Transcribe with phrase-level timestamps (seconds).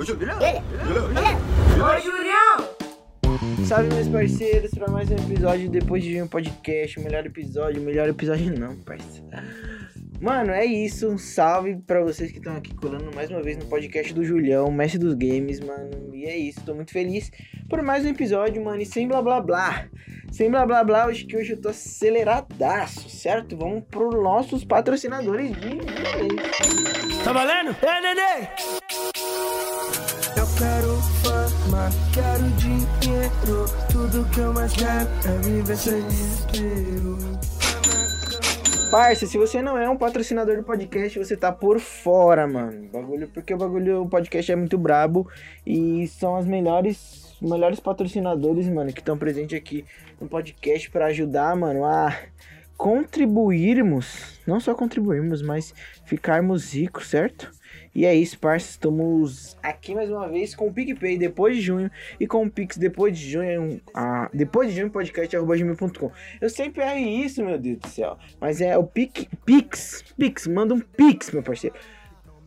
[0.00, 0.30] Oi, Julião!
[3.66, 6.98] Salve, meus parceiros, para mais um episódio depois de um podcast.
[6.98, 9.26] O melhor episódio, melhor episódio não, parceiro.
[10.18, 11.06] Mano, é isso.
[11.06, 14.70] Um salve pra vocês que estão aqui colando mais uma vez no podcast do Julião,
[14.72, 16.14] mestre dos games, mano.
[16.14, 17.30] E é isso, tô muito feliz
[17.68, 18.80] por mais um episódio, mano.
[18.80, 19.86] E sem blá blá blá.
[20.32, 23.54] Sem blá blá blá, hoje que hoje eu tô aceleradaço, certo?
[23.54, 25.76] Vamos pros nossos patrocinadores de.
[27.22, 27.76] Tá valendo?
[27.82, 28.79] É, neném!
[31.80, 33.64] Fama, quero dinheiro.
[33.90, 37.18] Tudo que eu mais quero é viver sem desespero.
[38.90, 42.88] Parça, se você não é um patrocinador do podcast, você tá por fora, mano.
[42.92, 45.30] Bagulho, porque o bagulho, o podcast é muito brabo
[45.64, 49.84] e são as melhores, melhores patrocinadores, mano, que estão presentes aqui
[50.20, 52.12] no podcast para ajudar, mano, a
[52.76, 55.72] contribuirmos, não só contribuirmos, mas
[56.04, 57.52] ficarmos ricos, certo?
[57.92, 58.70] E é isso, parça.
[58.70, 62.76] Estamos aqui mais uma vez com o PicPay depois de junho e com o Pix
[62.76, 63.80] depois de junho.
[63.92, 66.12] Ah, depois de junho, podcast arroba gmail.com.
[66.40, 68.16] Eu sempre erro isso, meu Deus do céu.
[68.40, 70.04] Mas é o Pic, Pix.
[70.16, 71.74] Pix, manda um Pix, meu parceiro.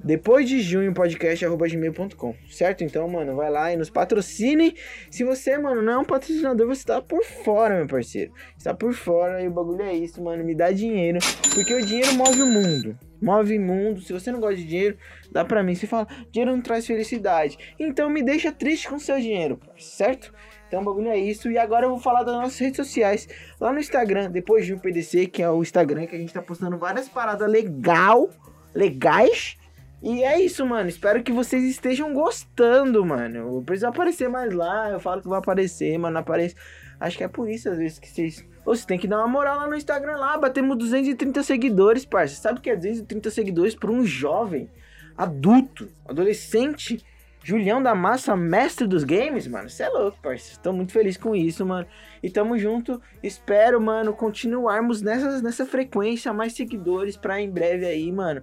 [0.01, 2.35] Depois de junho, podcast arroba gmail.com.
[2.49, 2.85] Certo?
[2.85, 4.75] Então, mano, vai lá e nos patrocine.
[5.11, 8.31] Se você, mano, não é um patrocinador, você tá por fora, meu parceiro.
[8.57, 10.41] Você tá por fora e o bagulho é isso, mano.
[10.43, 11.19] Me dá dinheiro.
[11.53, 12.97] Porque o dinheiro move o mundo.
[13.23, 14.01] Move mundo.
[14.01, 14.97] Se você não gosta de dinheiro,
[15.31, 15.73] dá pra mim.
[15.73, 17.57] Você fala, dinheiro não traz felicidade.
[17.79, 20.33] Então me deixa triste com seu dinheiro, certo?
[20.67, 21.49] Então o bagulho é isso.
[21.49, 23.29] E agora eu vou falar das nossas redes sociais.
[23.61, 26.41] Lá no Instagram, depois de um PDC, que é o Instagram que a gente tá
[26.41, 28.29] postando várias paradas legal,
[28.75, 29.57] legais.
[30.01, 30.89] E é isso, mano.
[30.89, 33.37] Espero que vocês estejam gostando, mano.
[33.37, 34.89] Eu preciso aparecer mais lá.
[34.89, 36.55] Eu falo que vai aparecer, mas não aparece.
[36.99, 38.45] Acho que é por isso, às vezes, que vocês.
[38.65, 40.37] Você tem que dar uma moral lá no Instagram lá.
[40.37, 42.35] Batemos 230 seguidores, parça.
[42.35, 44.69] Sabe o que é 230 seguidores para um jovem,
[45.17, 47.03] adulto, adolescente?
[47.45, 49.69] Julião da Massa, mestre dos games, mano.
[49.69, 50.57] Você é louco, parça.
[50.61, 51.85] Tô muito feliz com isso, mano.
[52.21, 53.01] E tamo junto.
[53.21, 58.41] Espero, mano, continuarmos nessa, nessa frequência, mais seguidores pra em breve aí, mano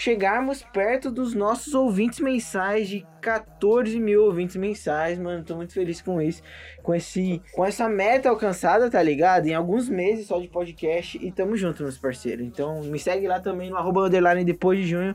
[0.00, 5.44] chegarmos perto dos nossos ouvintes mensais de 14 mil ouvintes mensais, mano.
[5.44, 6.42] Tô muito feliz com isso.
[6.82, 9.46] Com, esse, com essa meta alcançada, tá ligado?
[9.46, 11.18] Em alguns meses só de podcast.
[11.22, 12.46] E tamo junto, meus parceiros.
[12.46, 15.14] Então me segue lá também no arroba underline depois de junho.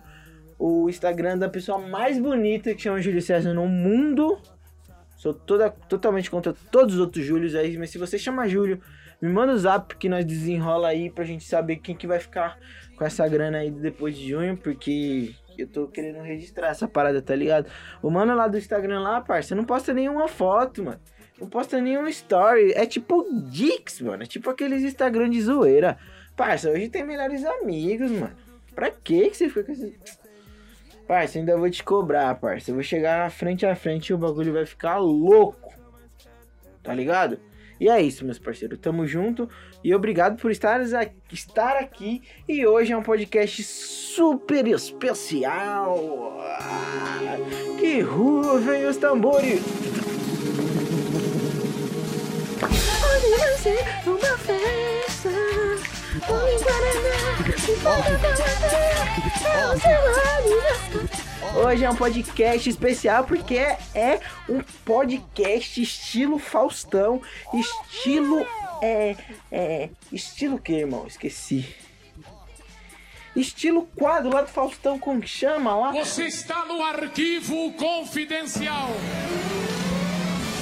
[0.58, 4.40] O Instagram da pessoa mais bonita que chama Júlio César no mundo.
[5.18, 7.76] Sou toda, totalmente contra todos os outros Júlios aí.
[7.76, 8.80] Mas se você chama Júlio,
[9.20, 12.60] me manda o zap que nós desenrola aí pra gente saber quem que vai ficar
[12.96, 17.36] com essa grana aí depois de junho, porque eu tô querendo registrar essa parada, tá
[17.36, 17.70] ligado?
[18.02, 21.00] O mano lá do Instagram lá, parça, não posta nenhuma foto, mano.
[21.40, 22.72] Não posta nenhuma story.
[22.74, 24.24] É tipo Dix, mano.
[24.24, 25.98] É tipo aqueles Instagram de zoeira.
[26.36, 28.36] Parça, hoje tem melhores amigos, mano.
[28.74, 29.98] Pra que que você fica com esse...
[31.08, 32.72] Parça, ainda vou te cobrar, parça.
[32.72, 35.74] Eu vou chegar frente a frente e o bagulho vai ficar louco.
[36.82, 37.40] Tá ligado?
[37.80, 38.80] E é isso, meus parceiros.
[38.80, 39.50] Tamo junto
[39.86, 40.82] e obrigado por estar,
[41.32, 42.24] estar aqui.
[42.50, 46.40] E hoje é um podcast super especial.
[47.80, 49.62] Que ruvem os tambores!
[54.08, 55.30] Uma festa.
[61.64, 64.20] Hoje é um podcast especial porque é
[64.50, 67.22] um podcast estilo Faustão,
[67.54, 68.46] estilo
[68.82, 69.16] é
[69.52, 71.06] é estilo que, irmão?
[71.08, 71.76] Esqueci.
[73.36, 75.92] Estilo quadro lá do Faustão, como que chama lá?
[75.92, 78.90] Você está no arquivo confidencial.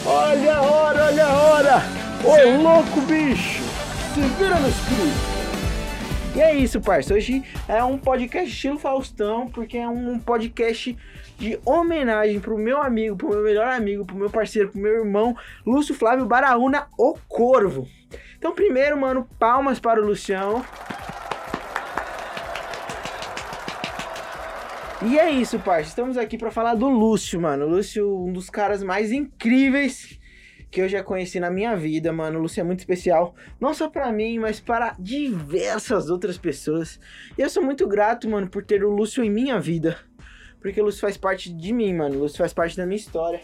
[0.06, 1.81] Olha a hora, olha a hora!
[2.25, 3.62] Ô louco, bicho!
[4.13, 5.43] Se vira no escuro!
[6.35, 7.13] E é isso, parça.
[7.13, 10.97] Hoje é um podcast estilo Faustão, porque é um podcast
[11.38, 15.38] de homenagem pro meu amigo, pro meu melhor amigo, pro meu parceiro, pro meu irmão,
[15.63, 17.88] Lúcio Flávio Baraúna, o Corvo.
[18.35, 20.65] Então, primeiro, mano, palmas para o Lucião.
[25.03, 25.89] E é isso, parça.
[25.89, 27.68] Estamos aqui para falar do Lúcio, mano.
[27.68, 30.19] O Lúcio, um dos caras mais incríveis
[30.73, 32.43] que eu já conheci na minha vida, mano.
[32.43, 36.99] O é muito especial, não só para mim, mas para diversas outras pessoas.
[37.37, 39.99] E eu sou muito grato, mano, por ter o Lúcio em minha vida.
[40.59, 42.15] Porque o Lúcio faz parte de mim, mano.
[42.15, 43.41] O Lúcio faz parte da minha história.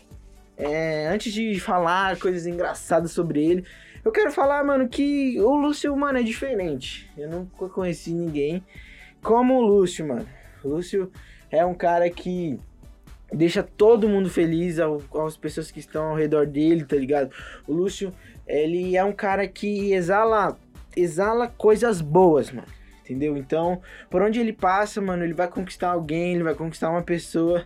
[0.57, 3.63] É, antes de falar coisas engraçadas sobre ele,
[4.03, 7.07] eu quero falar, mano, que o Lúcio, mano, é diferente.
[7.15, 8.65] Eu nunca conheci ninguém
[9.21, 10.27] como o Lúcio, mano.
[10.63, 11.11] O Lúcio
[11.51, 12.59] é um cara que
[13.33, 17.31] deixa todo mundo feliz, ao, as pessoas que estão ao redor dele, tá ligado?
[17.67, 18.11] O Lúcio,
[18.47, 20.57] ele é um cara que exala
[20.95, 22.67] exala coisas boas, mano.
[23.03, 23.35] Entendeu?
[23.37, 27.65] Então, por onde ele passa, mano, ele vai conquistar alguém, ele vai conquistar uma pessoa.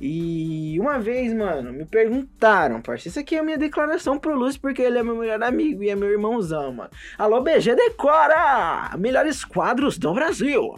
[0.00, 3.10] E uma vez, mano, me perguntaram, parceiro.
[3.10, 5.88] Isso aqui é a minha declaração pro Lúcio, porque ele é meu melhor amigo e
[5.88, 6.90] é meu irmãozão, mano.
[7.18, 8.94] Alô, BG Decora!
[8.98, 10.74] Melhores quadros do Brasil!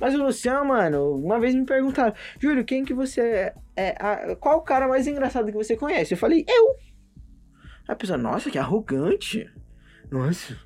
[0.00, 3.54] Mas o Luciano, mano, uma vez me perguntaram, Júlio, quem que você é?
[3.76, 6.14] é a- qual o cara mais engraçado que você conhece?
[6.14, 6.76] Eu falei, eu.
[7.86, 9.50] A pessoa, nossa, que arrogante.
[10.10, 10.56] Nossa,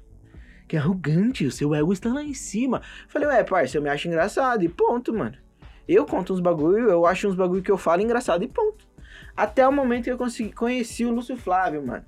[0.68, 2.80] que arrogante, o seu ego está lá em cima.
[3.04, 5.36] Eu falei, ué, parça, eu me acho engraçado e ponto, mano.
[5.86, 8.86] Eu conto uns bagulho, eu acho uns bagulho que eu falo engraçado e ponto.
[9.36, 12.04] Até o momento que eu consegui, conheci o Lúcio Flávio, mano.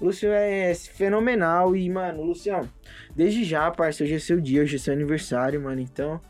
[0.00, 2.68] Lúcio é fenomenal e, mano, Luciano,
[3.14, 5.80] desde já, parça, hoje é seu dia, hoje é seu aniversário, mano.
[5.80, 6.20] Então,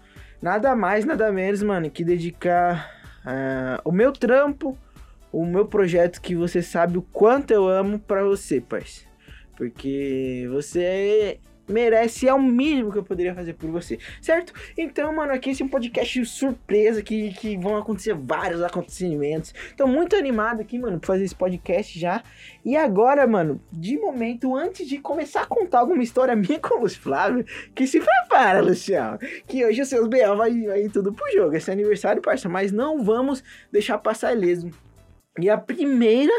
[0.44, 2.92] nada mais, nada menos, mano, que dedicar
[3.24, 4.76] ah, o meu trampo,
[5.32, 9.06] o meu projeto que você sabe o quanto eu amo pra você, parça.
[9.56, 14.52] Porque você merece, é o mínimo que eu poderia fazer por você, certo?
[14.76, 19.54] Então, mano, aqui esse é um podcast surpresa que, que vão acontecer vários acontecimentos.
[19.76, 22.22] Tô muito animado aqui, mano, pra fazer esse podcast já.
[22.64, 26.80] E agora, mano, de momento, antes de começar a contar alguma história minha com o
[26.82, 27.44] Lúcio Flávio,
[27.74, 30.36] que se prepara, Luciano, que hoje os seus B.O.
[30.36, 31.56] vai, ir tudo pro jogo.
[31.56, 34.70] Esse é aniversário, parça, mas não vamos deixar passar ileso.
[35.38, 36.32] E a primeira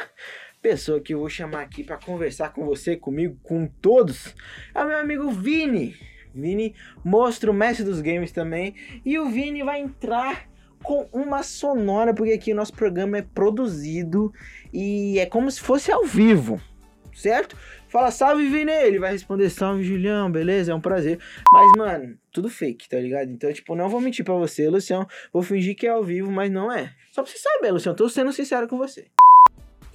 [0.66, 4.34] pessoa que eu vou chamar aqui pra conversar com você, comigo, com todos,
[4.74, 5.96] é o meu amigo Vini.
[6.34, 6.74] Vini
[7.04, 8.74] mostra o mestre dos games também.
[9.06, 10.50] E o Vini vai entrar
[10.82, 14.34] com uma sonora, porque aqui o nosso programa é produzido
[14.74, 16.60] e é como se fosse ao vivo,
[17.14, 17.56] certo?
[17.88, 20.72] Fala, salve Vini, ele vai responder, salve Julião, beleza?
[20.72, 21.20] É um prazer.
[21.54, 23.30] Mas, mano, tudo fake, tá ligado?
[23.30, 25.06] Então, tipo, não vou mentir pra você, Lucião.
[25.32, 26.92] Vou fingir que é ao vivo, mas não é.
[27.12, 29.06] Só pra você saber, Lucião, tô sendo sincero com você.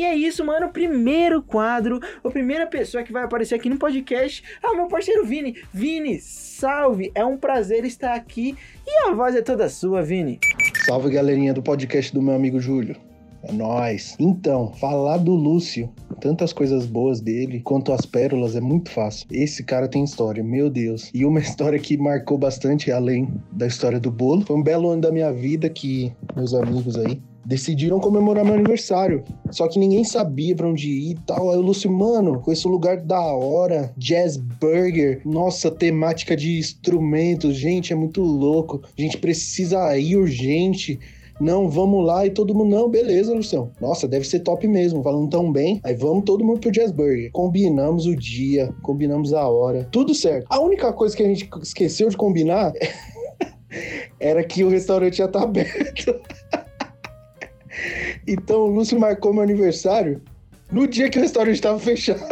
[0.00, 0.68] E é isso, mano.
[0.68, 4.88] O primeiro quadro, a primeira pessoa que vai aparecer aqui no podcast é o meu
[4.88, 5.54] parceiro Vini.
[5.74, 7.12] Vini, salve!
[7.14, 8.56] É um prazer estar aqui.
[8.86, 10.38] E a voz é toda sua, Vini.
[10.86, 12.96] Salve galerinha do podcast do meu amigo Júlio.
[13.42, 14.16] É nóis.
[14.18, 19.26] Então, falar do Lúcio, tantas coisas boas dele, quanto as pérolas, é muito fácil.
[19.30, 21.10] Esse cara tem história, meu Deus.
[21.12, 25.02] E uma história que marcou bastante, além da história do bolo, foi um belo ano
[25.02, 29.24] da minha vida que meus amigos aí decidiram comemorar meu aniversário.
[29.50, 31.50] Só que ninguém sabia pra onde ir e tal.
[31.50, 37.56] Aí o Lúcio, mano, com esse lugar da hora, Jazz Burger, nossa, temática de instrumentos,
[37.56, 38.82] gente, é muito louco.
[38.96, 40.98] A gente precisa ir urgente.
[41.40, 42.26] Não, vamos lá.
[42.26, 43.70] E todo mundo, não, beleza, Lucião.
[43.80, 45.80] Nossa, deve ser top mesmo, falando tão bem.
[45.82, 47.30] Aí vamos todo mundo pro Jazz Burger.
[47.32, 50.46] Combinamos o dia, combinamos a hora, tudo certo.
[50.50, 52.72] A única coisa que a gente esqueceu de combinar
[54.20, 56.14] era que o restaurante já tá aberto.
[58.26, 60.20] Então o Lúcio marcou meu aniversário
[60.70, 62.22] no dia que o restaurante estava fechado.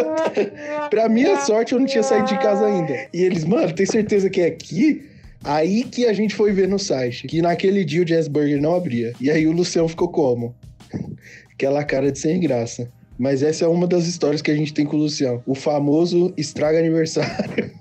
[0.90, 3.08] pra minha sorte, eu não tinha saído de casa ainda.
[3.12, 5.04] E eles, mano, tem certeza que é aqui?
[5.42, 8.74] Aí que a gente foi ver no site, que naquele dia o Jazz Burger não
[8.74, 9.12] abria.
[9.20, 10.54] E aí o Lucião ficou como?
[11.52, 12.88] Aquela cara de sem graça.
[13.18, 15.42] Mas essa é uma das histórias que a gente tem com o Lucião.
[15.44, 17.72] O famoso estraga aniversário.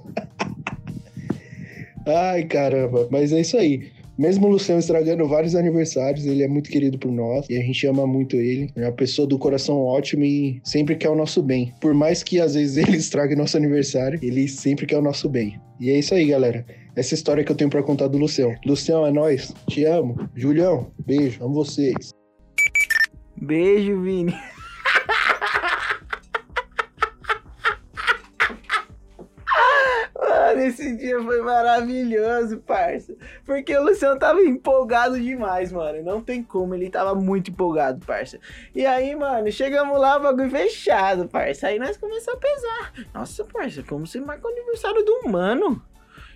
[2.07, 3.07] Ai, caramba.
[3.11, 3.91] Mas é isso aí.
[4.17, 7.85] Mesmo o Luciano estragando vários aniversários, ele é muito querido por nós e a gente
[7.85, 8.71] ama muito ele.
[8.75, 11.71] É uma pessoa do coração ótimo e sempre quer o nosso bem.
[11.79, 15.61] Por mais que às vezes ele estrague nosso aniversário, ele sempre quer o nosso bem.
[15.79, 16.65] E é isso aí, galera.
[16.95, 18.55] Essa história que eu tenho pra contar do Lucião.
[18.65, 19.53] Lucião, é nóis.
[19.69, 20.17] Te amo.
[20.35, 21.43] Julião, beijo.
[21.43, 22.09] Amo vocês.
[23.39, 24.33] Beijo, Vini.
[30.47, 32.16] Mano, esse dia foi maravilhoso,
[32.65, 33.15] parça.
[33.45, 36.03] Porque o Luciano tava empolgado demais, mano.
[36.03, 38.39] Não tem como, ele tava muito empolgado, parça.
[38.75, 41.67] E aí, mano, chegamos lá, o bagulho fechado, parça.
[41.67, 42.93] Aí nós começamos a pesar.
[43.13, 45.81] Nossa, parça, como você marca o aniversário do humano?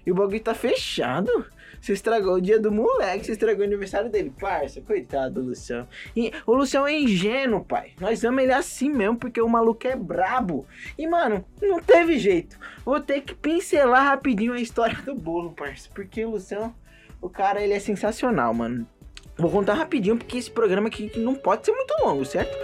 [0.05, 1.45] E o bagulho tá fechado.
[1.81, 4.31] Você estragou o dia do moleque, você estragou o aniversário dele.
[4.39, 5.87] Parça, coitado do Luciano.
[6.15, 7.93] E o Luciano é ingênuo, pai.
[7.99, 10.65] Nós amamos ele assim mesmo, porque o maluco é brabo.
[10.95, 12.57] E, mano, não teve jeito.
[12.85, 15.89] Vou ter que pincelar rapidinho a história do bolo, parça.
[15.93, 16.75] Porque o Luciano,
[17.19, 18.87] o cara, ele é sensacional, mano.
[19.35, 22.55] Vou contar rapidinho, porque esse programa aqui não pode ser muito longo, certo?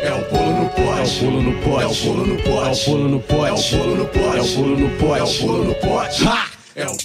[0.00, 1.24] É o bolo no pote.
[1.24, 1.82] É o bolo no pote.
[1.82, 2.86] É o bolo no pote.
[2.86, 3.74] É o bolo no pote.
[3.74, 4.38] É o bolo no pote.
[4.38, 5.18] É o bolo no pote.
[5.18, 6.28] É o bolo no pote.
[6.28, 6.50] Ha!
[6.76, 6.96] É o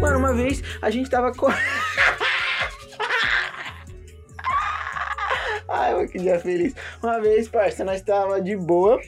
[0.00, 1.48] Mano, uma vez a gente tava co...
[5.68, 6.74] Ai, mano, que dia feliz.
[7.02, 9.00] Uma vez, parça, nós tava de boa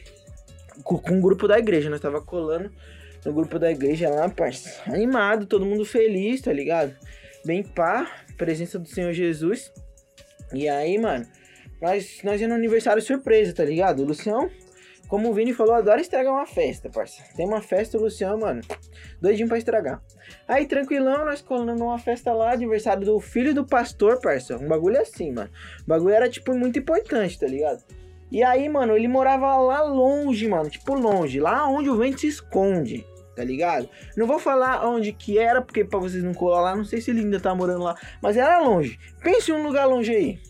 [0.82, 1.88] com, com o grupo da igreja.
[1.88, 2.70] Nós tava colando
[3.24, 4.82] no grupo da igreja lá, parça.
[4.86, 6.94] Animado, todo mundo feliz, tá ligado?
[7.44, 9.72] Bem pá, presença do Senhor Jesus.
[10.52, 11.26] E aí, mano,
[11.84, 14.00] nós, nós ia no aniversário surpresa, tá ligado?
[14.00, 14.50] O Lucião
[15.06, 17.22] como o Vini falou, adora estragar uma festa, parça.
[17.36, 18.62] Tem uma festa, o Luciano, mano,
[19.20, 20.02] doidinho pra estragar.
[20.48, 24.56] Aí, tranquilão, nós colando numa festa lá, aniversário do filho do pastor, parça.
[24.56, 25.50] Um bagulho assim, mano.
[25.82, 27.84] O bagulho era, tipo, muito importante, tá ligado?
[28.32, 32.26] E aí, mano, ele morava lá longe, mano, tipo longe, lá onde o vento se
[32.26, 33.88] esconde, tá ligado?
[34.16, 37.10] Não vou falar onde que era, porque pra vocês não colar lá, não sei se
[37.10, 38.98] ele ainda tá morando lá, mas era longe.
[39.22, 40.40] Pense em um lugar longe aí.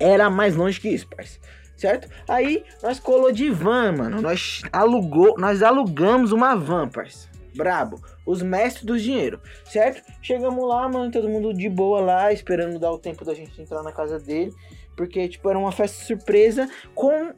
[0.00, 1.38] Era mais longe que isso, parça.
[1.76, 2.08] Certo?
[2.26, 4.20] Aí nós colou de van, mano.
[4.20, 7.28] Nós alugou, nós alugamos uma van, parça.
[7.54, 8.00] Brabo.
[8.26, 10.02] Os mestres do dinheiro, certo?
[10.22, 13.82] Chegamos lá, mano, todo mundo de boa lá, esperando dar o tempo da gente entrar
[13.82, 14.52] na casa dele.
[14.96, 17.32] Porque, tipo, era uma festa surpresa com,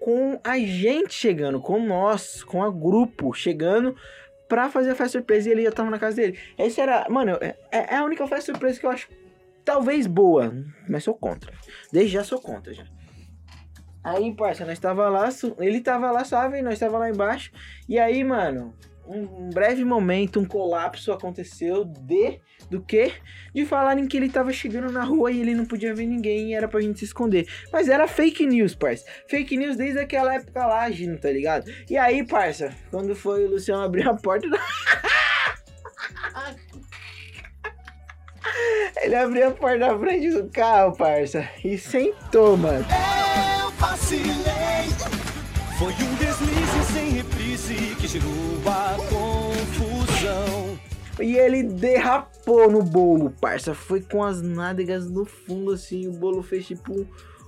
[0.00, 3.96] com a gente chegando, com nós, com a grupo chegando
[4.48, 6.38] pra fazer a festa surpresa e ele já tava na casa dele.
[6.58, 9.08] Esse era, mano, é, é a única festa surpresa que eu acho
[9.64, 10.54] talvez boa,
[10.88, 11.52] mas sou contra.
[11.92, 12.84] Desde já sou contra já.
[14.02, 17.50] Aí, parça, nós tava lá, ele tava lá suave, nós tava lá embaixo.
[17.88, 18.74] E aí, mano,
[19.06, 22.38] um, breve momento, um colapso aconteceu de
[22.70, 23.12] do que?
[23.54, 26.54] De falarem que ele tava chegando na rua e ele não podia ver ninguém e
[26.54, 27.46] era pra gente se esconder.
[27.72, 29.04] Mas era fake news, parça.
[29.28, 31.70] Fake news desde aquela época lá, agindo, tá ligado?
[31.88, 34.58] E aí, parça, quando foi o Luciano abrir a porta da...
[39.02, 42.84] Ele abriu a porta da frente do carro, parça, e sentou, mano.
[43.60, 44.34] Eu vacilei.
[45.78, 48.30] Foi um deslize sem reprise que gerou
[48.66, 50.78] a confusão.
[51.20, 53.74] E ele derrapou no bolo, parça.
[53.74, 56.06] Foi com as nádegas no fundo, assim.
[56.08, 57.06] O bolo fez tipo.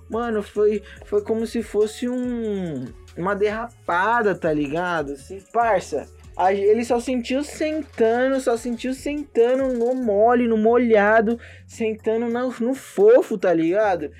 [0.08, 2.86] Mano, foi, foi como se fosse um.
[3.16, 5.12] Uma derrapada, tá ligado?
[5.12, 6.08] Assim, parça.
[6.50, 13.38] Ele só sentiu sentando, só sentiu sentando no mole, no molhado, sentando no, no fofo,
[13.38, 14.10] tá ligado?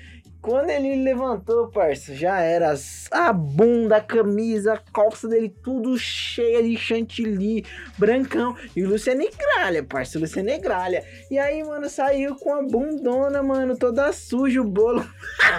[0.41, 2.73] Quando ele levantou, parça, já era
[3.11, 7.65] a bunda, a camisa, a calça dele, tudo cheia de chantilly,
[7.97, 8.55] brancão.
[8.73, 11.03] E o Lúcio é negralha, parça, o é negralha.
[11.29, 15.05] E aí, mano, saiu com a bundona, mano, toda suja, o bolo.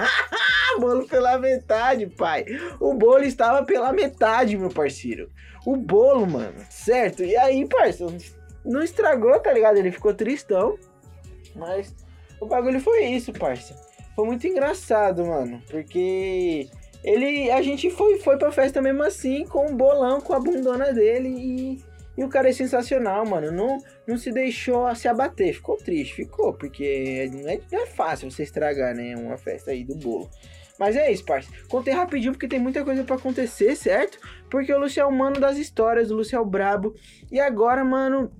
[0.81, 2.47] bolo pela metade, pai.
[2.81, 5.29] O bolo estava pela metade, meu parceiro.
[5.69, 7.23] O bolo, mano, certo?
[7.23, 8.07] E aí, parça,
[8.65, 9.77] não estragou, tá ligado?
[9.77, 10.79] Ele ficou tristão.
[11.55, 11.95] Mas
[12.41, 13.77] o bagulho foi isso, parça.
[14.17, 15.61] Foi muito engraçado, mano.
[15.71, 16.71] Porque
[17.05, 17.51] ele.
[17.51, 21.29] A gente foi, foi pra festa mesmo assim, com o bolão, com a bundona dele
[21.29, 21.89] e.
[22.17, 23.53] E o cara é sensacional, mano.
[23.53, 25.53] Não, não se deixou se abater.
[25.53, 26.55] Ficou triste, ficou.
[26.55, 29.15] Porque não é, não é fácil você estragar, né?
[29.17, 30.31] Uma festa aí do bolo.
[30.79, 31.51] Mas é isso, parça.
[31.69, 34.19] Contei rapidinho porque tem muita coisa pra acontecer, certo?
[34.49, 36.95] Porque o Lúcio é o mano das histórias, o Lúcio é o brabo.
[37.31, 38.31] E agora, mano,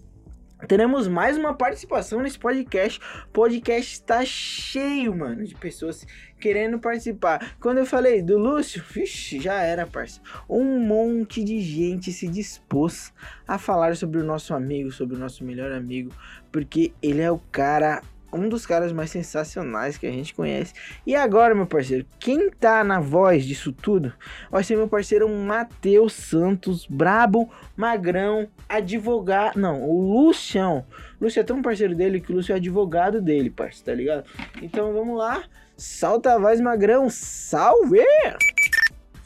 [0.67, 3.01] teremos mais uma participação nesse podcast.
[3.29, 6.07] O podcast está cheio, mano, de pessoas
[6.41, 7.57] querendo participar.
[7.61, 10.21] Quando eu falei do Lúcio, vixe, já era, parça.
[10.49, 13.13] Um monte de gente se dispôs
[13.47, 16.13] a falar sobre o nosso amigo, sobre o nosso melhor amigo,
[16.53, 18.01] porque ele é o cara,
[18.33, 20.75] um dos caras mais sensacionais que a gente conhece.
[21.07, 24.13] E agora, meu parceiro, quem tá na voz disso tudo
[24.51, 29.59] vai ser meu parceiro Matheus Santos, brabo, magrão, advogado.
[29.59, 30.85] Não, o Lucião.
[31.21, 34.25] O Lúcio é tão parceiro dele que o Lúcio é advogado dele, parceiro, tá ligado?
[34.63, 35.43] Então vamos lá.
[35.77, 37.09] Salta a voz, magrão.
[37.09, 38.01] Salve!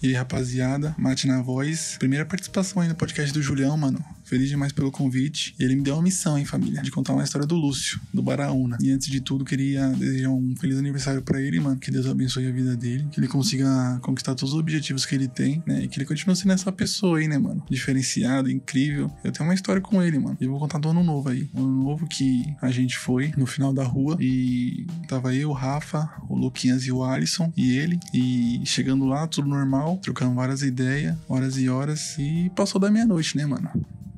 [0.03, 1.97] E aí, rapaziada, Mate na voz.
[1.99, 4.05] Primeira participação aí no podcast do Julião, mano.
[4.33, 5.55] Feliz demais pelo convite.
[5.59, 6.81] Ele me deu uma missão, hein, família?
[6.81, 8.79] De contar uma história do Lúcio, do Baraúna.
[8.81, 11.77] E antes de tudo, queria desejar um feliz aniversário pra ele, mano.
[11.77, 13.07] Que Deus abençoe a vida dele.
[13.13, 15.83] Que ele consiga conquistar todos os objetivos que ele tem, né?
[15.83, 17.63] E que ele continue sendo essa pessoa aí, né, mano?
[17.69, 19.13] Diferenciado, incrível.
[19.23, 20.39] Eu tenho uma história com ele, mano.
[20.41, 21.51] E eu vou contar do ano novo aí.
[21.53, 24.17] O ano novo que a gente foi no final da rua.
[24.19, 27.53] E tava eu, o Rafa, o Luquinhas e o Alisson.
[27.55, 28.01] E ele.
[28.15, 29.99] E chegando lá, tudo normal.
[30.03, 32.17] Trocando várias ideias, horas e horas.
[32.19, 33.69] E passou da meia-noite, né, mano?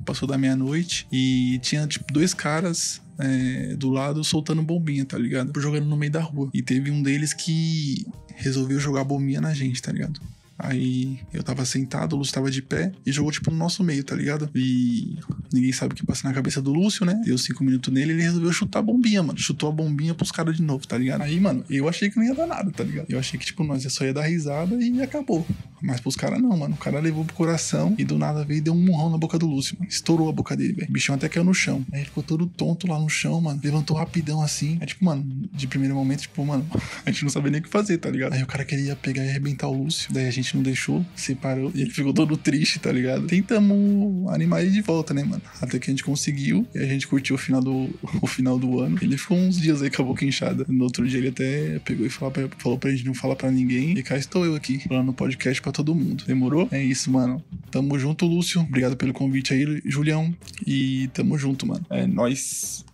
[0.05, 5.59] Passou da meia-noite e tinha, tipo, dois caras é, do lado soltando bombinha, tá ligado?
[5.59, 6.49] Jogando no meio da rua.
[6.53, 10.19] E teve um deles que resolveu jogar bombinha na gente, tá ligado?
[10.57, 14.03] Aí eu tava sentado, o Lúcio tava de pé e jogou, tipo, no nosso meio,
[14.05, 14.49] tá ligado?
[14.55, 15.17] E
[15.51, 17.21] ninguém sabe o que passa na cabeça do Lúcio, né?
[17.25, 19.37] Deu cinco minutos nele ele resolveu chutar a bombinha, mano.
[19.37, 21.21] Chutou a bombinha pros caras de novo, tá ligado?
[21.21, 23.07] Aí, mano, eu achei que não ia dar nada, tá ligado?
[23.09, 25.45] Eu achei que, tipo, nós só ia dar risada e acabou.
[25.85, 26.73] Mas pros caras não, mano.
[26.73, 29.37] O cara levou pro coração e do nada veio e deu um murrão na boca
[29.37, 29.89] do Lúcio, mano.
[29.89, 30.89] Estourou a boca dele, velho.
[30.89, 31.85] O bichão até caiu no chão.
[31.91, 33.59] Aí ele ficou todo tonto lá no chão, mano.
[33.63, 34.77] Levantou rapidão assim.
[34.81, 35.23] Aí, tipo, mano,
[35.53, 36.65] de primeiro momento, tipo, mano,
[37.05, 38.33] a gente não sabia nem o que fazer, tá ligado?
[38.33, 40.11] Aí o cara queria pegar e arrebentar o Lúcio.
[40.11, 41.71] Daí a gente não deixou, separou.
[41.75, 43.27] E ele ficou todo triste, tá ligado?
[43.27, 45.41] Tentamos animar ele de volta, né, mano?
[45.61, 46.67] Até que a gente conseguiu.
[46.73, 47.89] E a gente curtiu o final do,
[48.21, 48.97] o final do ano.
[49.01, 50.65] Ele ficou uns dias aí com a boca inchada.
[50.67, 53.51] No outro dia ele até pegou e falou pra, falou pra gente não falar pra
[53.51, 53.97] ninguém.
[53.97, 56.23] E cá estou eu aqui, falando no podcast pra todo mundo.
[56.25, 56.69] Demorou?
[56.71, 57.43] É isso, mano.
[57.69, 58.61] Tamo junto, Lúcio.
[58.61, 60.33] Obrigado pelo convite aí, Julião.
[60.65, 61.85] E tamo junto, mano.
[61.89, 62.85] É nóis.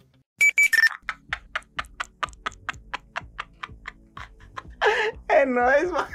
[5.28, 6.08] É nóis, mano.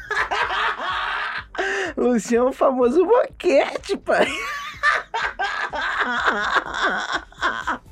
[1.96, 4.26] Luciano, o famoso boquete, pai.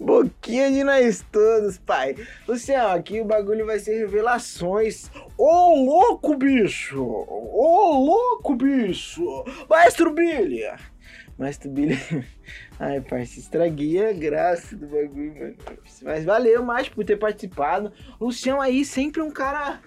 [0.00, 2.16] Boquinha de nós todos, pai.
[2.48, 5.10] Luciano, aqui o bagulho vai ser revelações.
[5.42, 7.02] Ô, louco, bicho!
[7.02, 9.42] Ô, louco, bicho!
[9.70, 10.64] Maestro Billy!
[11.38, 11.96] Maestro Billy...
[12.78, 15.56] Ai, parceiro, estraguei a graça do bagulho, mano.
[16.02, 17.90] Mas valeu, mais por ter participado.
[18.20, 19.80] Luciano aí, sempre um cara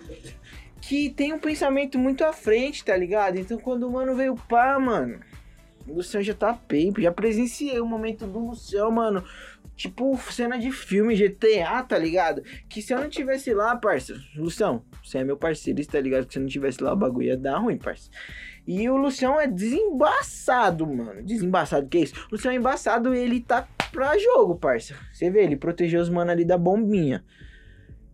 [0.82, 3.38] que tem um pensamento muito à frente, tá ligado?
[3.38, 5.20] Então quando o mano veio pá, mano,
[5.88, 7.00] o Luciano já tá papo.
[7.00, 9.24] Já presenciei o momento do Luciano, mano.
[9.76, 12.44] Tipo, cena de filme GTA, tá ligado?
[12.70, 16.28] Que se eu não tivesse lá, parça, Luciano, você é meu parceiro, tá ligado?
[16.28, 18.10] Que se eu não tivesse lá, o bagulho ia dar ruim, parça.
[18.68, 21.24] E o Luciano é desembaçado, mano.
[21.24, 22.14] Desembaçado, que é isso?
[22.28, 24.96] O Luciano é embaçado, ele tá pra jogo, parça.
[25.12, 27.24] Você vê, ele protegeu os mano ali da bombinha.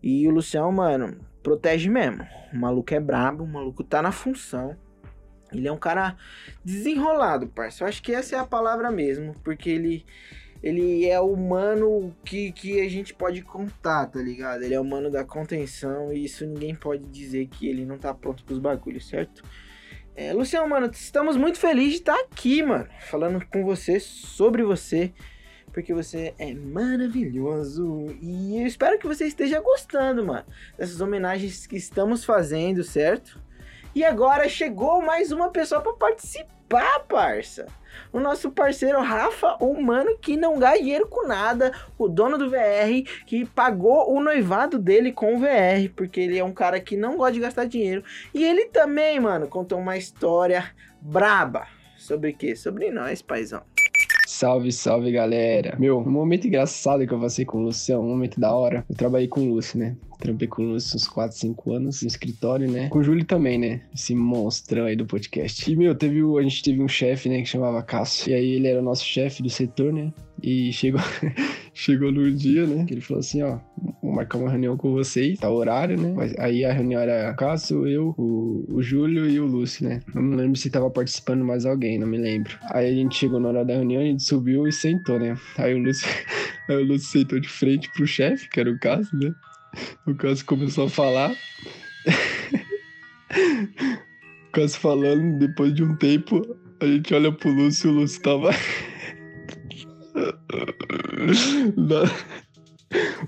[0.02, 2.26] E o Luciano, mano, protege mesmo.
[2.52, 4.76] O maluco é brabo, o maluco tá na função.
[5.52, 6.16] Ele é um cara
[6.64, 7.84] desenrolado, parça.
[7.84, 10.06] Eu acho que essa é a palavra mesmo, porque ele
[10.62, 14.62] ele é o mano que, que a gente pode contar, tá ligado?
[14.62, 18.12] Ele é o mano da contenção e isso ninguém pode dizer que ele não tá
[18.12, 19.42] pronto pros bagulhos, certo?
[20.14, 25.12] É, Luciano, mano, estamos muito felizes de estar aqui, mano, falando com você sobre você,
[25.72, 30.44] porque você é maravilhoso e eu espero que você esteja gostando, mano,
[30.76, 33.40] dessas homenagens que estamos fazendo, certo?
[33.92, 37.66] E agora chegou mais uma pessoa para participar, parça.
[38.12, 42.48] O nosso parceiro Rafa, o mano que não ganha dinheiro com nada, o dono do
[42.48, 46.96] VR, que pagou o noivado dele com o VR, porque ele é um cara que
[46.96, 48.04] não gosta de gastar dinheiro.
[48.32, 51.66] E ele também, mano, contou uma história braba.
[51.96, 52.54] Sobre o quê?
[52.54, 53.62] Sobre nós, paizão.
[54.26, 55.76] Salve, salve galera.
[55.78, 58.84] Meu, um momento engraçado que eu passei com o Luciano, um momento da hora.
[58.88, 59.96] Eu trabalhei com o Lúcio, né?
[60.20, 62.88] Trampei com o Lúcio uns 4, 5 anos no escritório, né?
[62.88, 63.80] Com o Júlio também, né?
[63.94, 65.70] Esse monstrão aí do podcast.
[65.70, 67.40] E, meu, teve o, a gente teve um chefe, né?
[67.40, 68.30] Que chamava Cássio.
[68.30, 70.12] E aí ele era o nosso chefe do setor, né?
[70.42, 71.00] E chegou,
[71.74, 72.84] chegou no dia, né?
[72.84, 73.58] Que ele falou assim: ó,
[74.02, 76.12] vou marcar uma reunião com vocês, tá horário, né?
[76.14, 80.00] Mas aí a reunião era Cássio, eu, o, o Júlio e o Lúcio, né?
[80.14, 82.58] Eu não lembro se tava participando mais alguém, não me lembro.
[82.70, 85.36] Aí a gente chegou na hora da reunião, a gente subiu e sentou, né?
[85.58, 86.08] Aí o Lúcio,
[86.68, 89.34] aí o Lúcio sentou de frente pro chefe, que era o Cássio, né?
[90.06, 91.30] O Cássio começou a falar.
[94.48, 96.42] o Cássio falando, depois de um tempo,
[96.80, 98.50] a gente olha pro Lúcio e o Lúcio tava.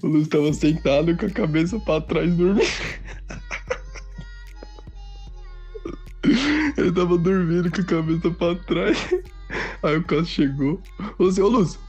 [0.03, 2.67] O Lúcio tava sentado com a cabeça pra trás dormindo.
[6.77, 8.99] Ele tava dormindo com a cabeça pra trás.
[9.85, 10.83] Aí o Cássio chegou.
[11.17, 11.81] Falou assim, ô Lúcio,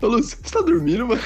[0.00, 1.20] ô Lúcio, você tá dormindo, mano?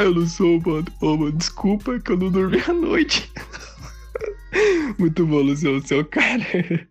[0.00, 3.30] Aí o Lúcio, ô mano, ô mano, desculpa que eu não dormi à noite.
[4.98, 6.88] Muito bom, Lúcio, você é o cara.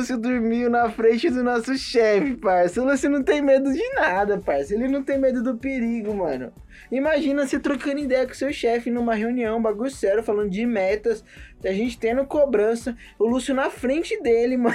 [0.00, 2.80] Lúcio dormiu na frente do nosso chefe, parça.
[2.80, 4.74] O Lúcio não tem medo de nada, parça.
[4.74, 6.50] Ele não tem medo do perigo, mano.
[6.90, 11.22] Imagina você trocando ideia com seu chefe numa reunião, bagulho sério, falando de metas,
[11.62, 12.96] a gente tendo cobrança.
[13.18, 14.74] O Lúcio na frente dele, mano.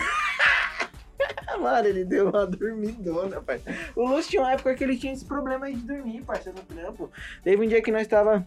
[1.60, 3.74] Mano, ele deu uma dormidona, parça.
[3.96, 7.10] O Lúcio tinha uma época que ele tinha esse problema de dormir, parça, no trampo.
[7.44, 8.46] Teve um dia que nós tava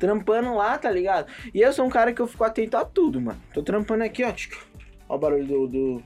[0.00, 1.30] trampando lá, tá ligado?
[1.54, 3.40] E eu sou um cara que eu fico atento a tudo, mano.
[3.54, 4.32] Tô trampando aqui, ó.
[5.10, 6.02] Ó o barulho do, do.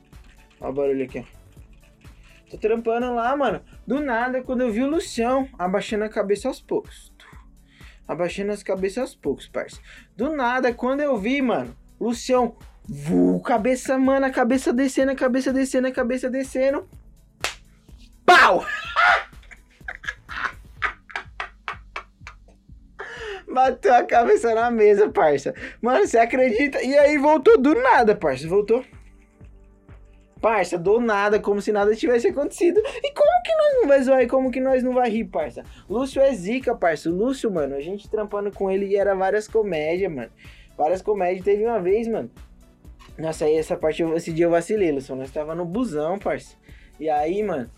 [0.59, 1.25] O barulho aqui, ó.
[2.51, 3.61] Tô trampando lá, mano.
[3.87, 7.12] Do nada, quando eu vi o Lucião abaixando a cabeça aos poucos.
[8.09, 9.79] Abaixando as cabeças aos poucos, parça.
[10.17, 12.57] Do nada, quando eu vi, mano, Lucião.
[12.88, 16.88] Vu, cabeça, mano, a cabeça descendo, a cabeça descendo, a cabeça descendo.
[18.25, 18.64] Pau!
[23.53, 25.55] Bateu a cabeça na mesa, parça.
[25.81, 26.83] Mano, você acredita?
[26.83, 28.49] E aí voltou do nada, parça.
[28.49, 28.83] Voltou.
[30.45, 32.79] Parça, do nada, como se nada tivesse acontecido.
[33.03, 35.65] E como que nós não vai zoar como que nós não vai rir, parça?
[35.89, 37.09] Lúcio é zica, parça.
[37.09, 40.31] O Lúcio, mano, a gente trampando com ele era várias comédias, mano.
[40.77, 41.47] Várias comédias.
[41.47, 42.31] Teve uma vez, mano.
[43.17, 45.17] Nossa, aí essa parte, esse dia eu vacilei, Lúcio.
[45.17, 46.55] Nós tava no busão, parça.
[47.01, 47.71] E aí, mano,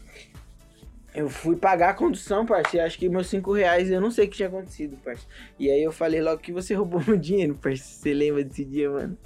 [1.17, 2.47] eu fui pagar a condução.
[2.75, 5.27] E acho que meus 5 reais, eu não sei o que tinha acontecido, parça.
[5.59, 7.85] E aí eu falei logo que você roubou meu dinheiro, parça.
[7.85, 9.17] Você lembra desse dia, mano?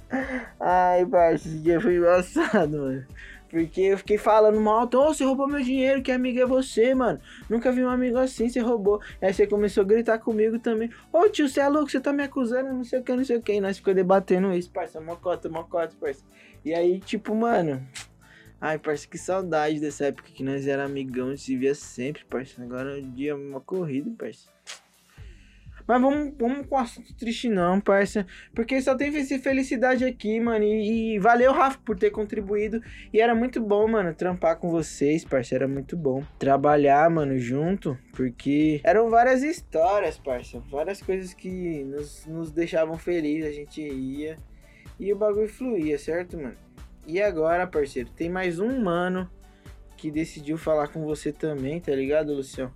[0.57, 3.05] Ai, parça, esse dia foi engraçado, mano.
[3.49, 7.19] Porque eu fiquei falando mal, ô, você roubou meu dinheiro, que amigo é você, mano.
[7.49, 9.01] Nunca vi um amigo assim, você roubou.
[9.21, 10.89] Aí você começou a gritar comigo também.
[11.11, 13.35] Ô tio, você é louco, você tá me acusando, não sei o que, não sei
[13.35, 13.51] o que.
[13.51, 16.23] E nós ficamos debatendo isso, parça, mocota, mocota, parça.
[16.63, 17.85] E aí, tipo, mano.
[18.61, 22.61] Ai, parça, que saudade dessa época que nós era amigão, se via sempre, parça.
[22.61, 24.47] Agora o dia é uma corrida, parça.
[25.87, 28.23] Mas vamos, vamos com assunto triste não, parça.
[28.53, 30.63] Porque só tem felicidade aqui, mano.
[30.63, 32.81] E, e valeu, Rafa, por ter contribuído.
[33.11, 35.55] E era muito bom, mano, trampar com vocês, parça.
[35.55, 36.23] Era muito bom.
[36.37, 37.97] Trabalhar, mano, junto.
[38.13, 40.59] Porque eram várias histórias, parça.
[40.69, 43.49] Várias coisas que nos, nos deixavam felizes.
[43.49, 44.37] A gente ia.
[44.99, 46.55] E o bagulho fluía, certo, mano?
[47.05, 49.29] E agora, parceiro, tem mais um mano
[49.97, 52.71] que decidiu falar com você também, tá ligado, Lucião?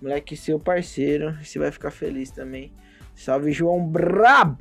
[0.00, 2.72] Moleque, seu parceiro, você vai ficar feliz também.
[3.14, 4.58] Salve, João Brabo!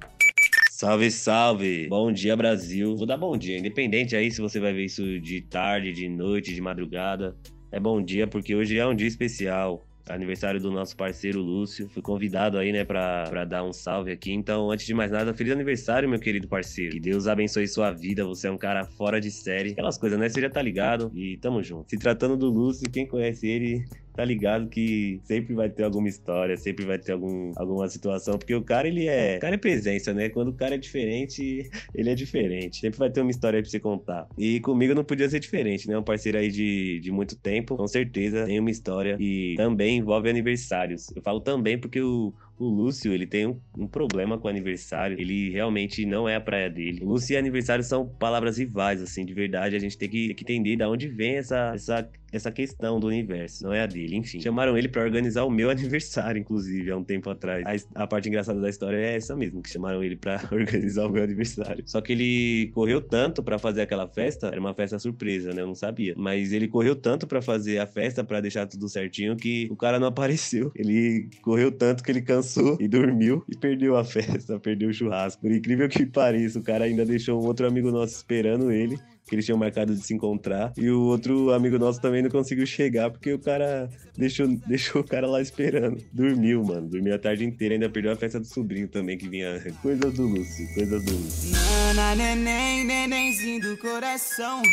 [0.70, 1.88] Salve, salve!
[1.88, 2.96] Bom dia, Brasil.
[2.96, 6.54] Vou dar bom dia, independente aí se você vai ver isso de tarde, de noite,
[6.54, 7.38] de madrugada.
[7.72, 9.86] É bom dia porque hoje é um dia especial.
[10.10, 11.88] Aniversário do nosso parceiro Lúcio.
[11.89, 14.34] Fui convidado aí, né, pra, pra dar um salve aqui.
[14.34, 16.92] Então, antes de mais nada, feliz aniversário, meu querido parceiro.
[16.92, 18.26] Que Deus abençoe sua vida.
[18.26, 19.72] Você é um cara fora de série.
[19.72, 20.28] Aquelas coisas, né?
[20.28, 21.12] Você já tá ligado.
[21.16, 21.89] E tamo junto.
[21.89, 26.56] Se tratando do Lúcio, quem conhece ele tá ligado que sempre vai ter alguma história,
[26.58, 29.38] sempre vai ter algum, alguma situação, porque o cara, ele é.
[29.38, 30.30] O cara é presença, né?
[30.30, 32.80] Quando o cara é diferente, ele é diferente.
[32.80, 34.28] Sempre vai ter uma história pra você contar.
[34.38, 35.97] E comigo não podia ser diferente, né?
[35.97, 40.30] Um parceiro aí de, de muito tempo, com certeza tem uma história e também envolve
[40.30, 41.08] aniversários.
[41.15, 45.20] Eu falo também porque o, o Lúcio, ele tem um, um, problema com aniversário.
[45.20, 47.04] Ele realmente não é a praia dele.
[47.04, 49.76] O Lúcio e aniversário são palavras rivais, assim, de verdade.
[49.76, 53.63] A gente tem que, que entender de onde vem essa, essa, essa questão do universo.
[53.63, 54.39] Não é a dele, enfim.
[54.39, 57.88] Chamaram ele para organizar o meu aniversário, inclusive, há um tempo atrás.
[57.96, 61.10] A, a parte engraçada da história é essa mesmo, que chamaram ele para organizar o
[61.10, 61.84] meu aniversário.
[61.88, 65.62] Só que ele correu tanto para fazer aquela festa, era uma festa surpresa, né?
[65.62, 66.13] Eu não sabia.
[66.16, 70.00] Mas ele correu tanto para fazer a festa, para deixar tudo certinho, que o cara
[70.00, 70.72] não apareceu.
[70.76, 74.94] Ele correu tanto que ele cansou cansou e dormiu e perdeu a festa, perdeu o
[74.94, 75.42] churrasco.
[75.42, 79.34] Por incrível que pareça, o cara ainda deixou um outro amigo nosso esperando ele, que
[79.34, 80.74] eles tinham marcado de se encontrar.
[80.78, 85.06] E o outro amigo nosso também não conseguiu chegar, porque o cara deixou, deixou o
[85.06, 86.04] cara lá esperando.
[86.12, 86.90] Dormiu, mano.
[86.90, 89.64] Dormiu a tarde inteira, ainda perdeu a festa do sobrinho também, que vinha.
[89.82, 91.52] Coisas do Lúcio, coisas do Lúcio.
[91.96, 94.62] Nana, neném, nenenzinho do coração.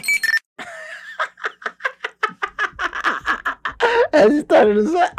[4.12, 5.10] Essa história não sai.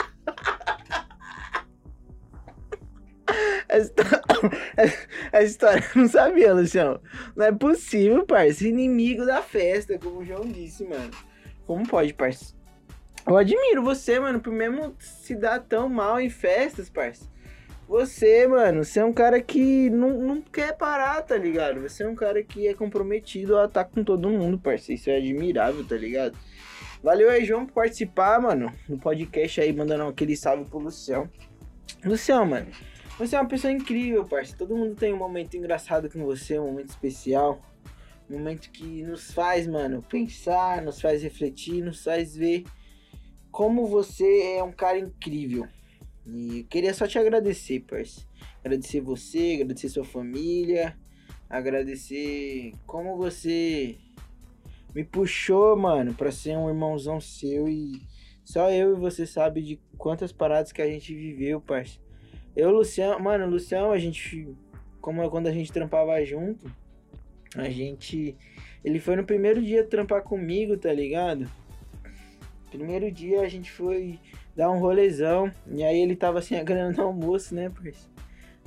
[3.70, 7.02] Essa história, eu não sabia, Luciano.
[7.36, 8.67] Não é possível, parça.
[8.67, 11.12] Inimigo da festa, como o João disse, mano.
[11.65, 12.54] Como pode, parça?
[13.26, 17.30] Eu admiro você, mano, por mesmo se dar tão mal em festas, parça.
[17.88, 21.82] Você, mano, você é um cara que não, não quer parar, tá ligado?
[21.82, 24.94] Você é um cara que é comprometido a estar com todo mundo, parça.
[24.94, 26.38] Isso é admirável, tá ligado?
[27.04, 31.30] Valeu aí, João, por participar, mano, no podcast aí, mandando aquele salve pro Lucião.
[32.06, 32.67] Lucião, mano,
[33.21, 34.57] você é uma pessoa incrível, parceiro.
[34.57, 37.62] Todo mundo tem um momento engraçado com você, um momento especial.
[38.27, 42.63] Um momento que nos faz, mano, pensar, nos faz refletir, nos faz ver
[43.51, 45.67] como você é um cara incrível.
[46.25, 48.27] E queria só te agradecer, parceiro.
[48.63, 50.97] Agradecer você, agradecer sua família,
[51.47, 53.99] agradecer como você
[54.95, 58.01] me puxou, mano, pra ser um irmãozão seu e
[58.43, 62.11] só eu e você sabe de quantas paradas que a gente viveu, parceiro.
[62.56, 64.48] Eu, Luciano, mano, Luciano, a gente,
[65.00, 66.70] como é quando a gente trampava junto,
[67.56, 68.36] a gente,
[68.84, 71.50] ele foi no primeiro dia trampar comigo, tá ligado?
[72.70, 74.20] Primeiro dia a gente foi
[74.56, 78.12] dar um rolezão, e aí ele tava sem a grana no almoço, né, parceiro?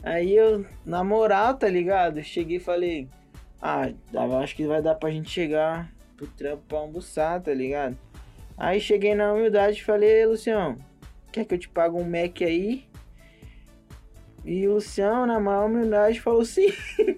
[0.03, 2.23] Aí eu, na moral, tá ligado?
[2.23, 3.09] cheguei e falei,
[3.61, 3.89] ah,
[4.43, 7.97] acho que vai dar pra gente chegar pro trampo pra almoçar, tá ligado?
[8.57, 10.79] Aí cheguei na humildade e falei, Luciano,
[11.33, 12.85] quer que eu te pague um Mac aí?
[14.45, 16.71] E o Luciano, na maior humildade, falou sim.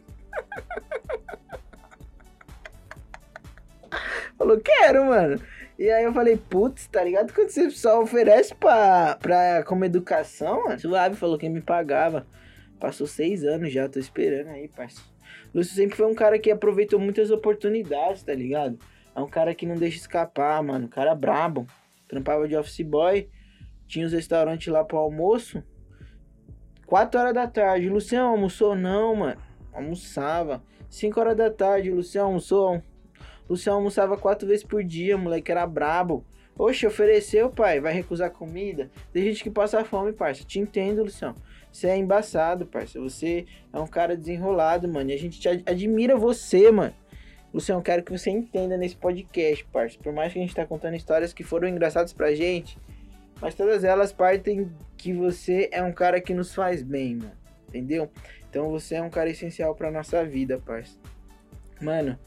[4.38, 5.40] falou, quero, mano.
[5.78, 7.32] E aí eu falei, putz, tá ligado?
[7.34, 12.26] Quando você só oferece pra, pra como educação, mano, suave, falou que me pagava.
[12.78, 15.10] Passou seis anos já, tô esperando aí, parceiro.
[15.54, 18.78] Lúcio sempre foi um cara que aproveitou muitas oportunidades, tá ligado?
[19.14, 20.84] É um cara que não deixa escapar, mano.
[20.86, 21.66] Um cara brabo.
[22.06, 23.28] Trampava de office boy.
[23.86, 25.62] Tinha os restaurantes lá pro almoço.
[26.86, 28.74] 4 horas da tarde, Luciano almoçou?
[28.74, 29.40] Não, mano.
[29.72, 30.62] Almoçava.
[30.88, 32.82] 5 horas da tarde, Luciano almoçou?
[33.48, 36.24] Luciano almoçava quatro vezes por dia, moleque era brabo.
[36.58, 38.90] Oxe, ofereceu, pai, vai recusar comida?
[39.12, 40.42] Tem gente que passa fome, parça.
[40.42, 41.36] Te entendo, Luciano.
[41.70, 42.98] Você é embaçado, parça.
[42.98, 45.10] Você é um cara desenrolado, mano.
[45.10, 46.94] E a gente te admira você, mano.
[47.52, 49.98] Luciano, eu quero que você entenda nesse podcast, parça.
[50.02, 52.78] Por mais que a gente tá contando histórias que foram engraçadas pra gente,
[53.40, 57.32] mas todas elas partem que você é um cara que nos faz bem, mano.
[57.68, 58.10] Entendeu?
[58.48, 60.98] Então você é um cara essencial pra nossa vida, parça.
[61.80, 62.18] Mano,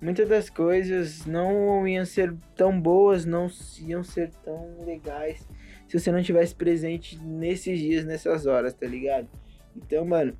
[0.00, 3.48] muitas das coisas não iam ser tão boas, não
[3.80, 5.46] iam ser tão legais
[5.86, 9.28] se você não tivesse presente nesses dias, nessas horas, tá ligado?
[9.76, 10.36] Então, mano,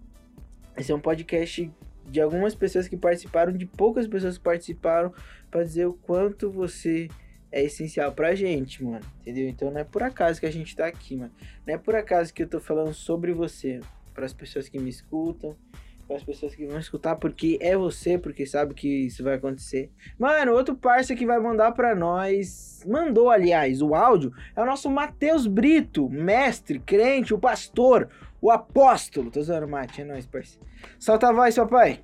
[0.76, 1.70] esse é um podcast
[2.08, 5.12] de algumas pessoas que participaram, de poucas pessoas que participaram,
[5.50, 7.08] pra dizer o quanto você
[7.54, 9.04] é essencial pra gente, mano.
[9.20, 9.48] Entendeu?
[9.48, 11.30] Então não é por acaso que a gente tá aqui, mano.
[11.64, 13.80] Não é por acaso que eu tô falando sobre você,
[14.12, 15.56] para as pessoas que me escutam,
[16.04, 19.88] para as pessoas que vão escutar, porque é você, porque sabe que isso vai acontecer.
[20.18, 24.90] Mano, outro parça que vai mandar para nós, mandou aliás o áudio, é o nosso
[24.90, 28.08] Matheus Brito, mestre, crente, o pastor,
[28.42, 29.30] o apóstolo.
[29.30, 30.58] Tô zoando, Mate, é nóis, parça.
[30.98, 32.00] Solta a voz, papai.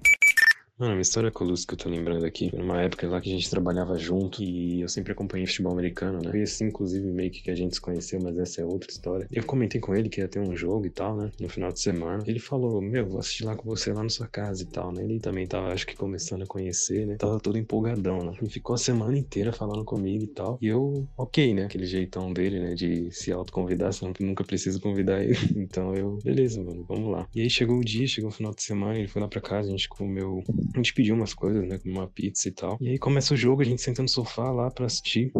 [0.80, 3.50] Mano, uma história Lúcio que eu tô lembrando aqui, numa época lá que a gente
[3.50, 6.30] trabalhava junto e eu sempre acompanhei futebol americano, né?
[6.30, 9.28] Foi assim, inclusive, meio que que a gente se conheceu, mas essa é outra história.
[9.30, 11.30] Eu comentei com ele que ia ter um jogo e tal, né?
[11.38, 12.24] No final de semana.
[12.26, 15.04] Ele falou, meu, vou assistir lá com você lá na sua casa e tal, né?
[15.04, 17.16] Ele também tava, acho que, começando a conhecer, né?
[17.16, 18.32] Tava todo empolgadão, né?
[18.40, 20.58] E ficou a semana inteira falando comigo e tal.
[20.62, 21.66] E eu, ok, né?
[21.66, 22.74] Aquele jeitão dele, né?
[22.74, 25.36] De se autoconvidar, senão nunca preciso convidar ele.
[25.70, 27.28] Então eu, beleza, mano, vamos lá.
[27.34, 29.68] E aí chegou o dia, chegou o final de semana, ele foi lá pra casa,
[29.68, 31.78] a gente comeu a gente pediu umas coisas, né?
[31.78, 32.78] Como uma pizza e tal.
[32.80, 35.32] E aí começa o jogo, a gente senta no sofá lá pra assistir.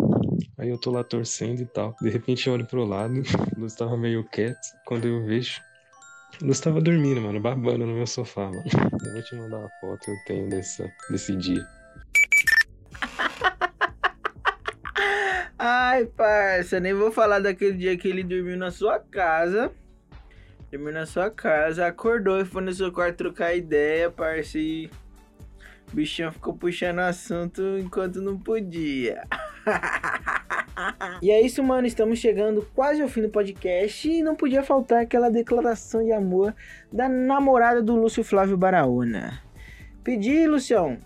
[0.59, 1.95] Aí eu tô lá torcendo e tal.
[2.01, 3.23] De repente eu olho pro lado,
[3.57, 4.59] o Luz tava meio quieto.
[4.85, 5.61] Quando eu vejo,
[6.43, 8.65] o Luz tava dormindo, mano, babando no meu sofá, mano.
[9.03, 11.67] Eu vou te mandar uma foto, eu tenho dessa, desse dia.
[15.59, 19.73] Ai, parça, nem vou falar daquele dia que ele dormiu na sua casa.
[20.71, 24.91] Dormiu na sua casa, acordou e foi no seu quarto trocar ideia, parça, e
[25.93, 29.27] o bichinho ficou puxando assunto enquanto não podia.
[31.21, 31.87] e é isso, mano.
[31.87, 36.55] Estamos chegando quase ao fim do podcast e não podia faltar aquela declaração de amor
[36.93, 39.43] da namorada do Lúcio Flávio Baraúna.
[40.05, 40.99] Pedi, Lucião,